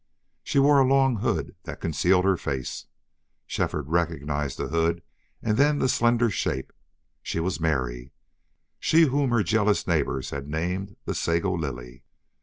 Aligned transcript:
She 0.43 0.57
wore 0.57 0.79
a 0.79 0.83
long 0.83 1.17
hood 1.17 1.53
that 1.65 1.79
concealed 1.79 2.25
her 2.25 2.35
face. 2.35 2.87
Shefford 3.45 3.87
recognized 3.89 4.57
the 4.57 4.69
hood 4.69 5.03
and 5.43 5.57
then 5.57 5.77
the 5.77 5.87
slender 5.87 6.31
shape. 6.31 6.73
She 7.21 7.39
was 7.39 7.59
Mary 7.59 8.11
she 8.79 9.01
whom 9.03 9.29
her 9.29 9.43
jealous 9.43 9.85
neighbors 9.85 10.31
had 10.31 10.47
named 10.49 10.95
the 11.05 11.13
Sago 11.13 11.53
Lily. 11.53 12.03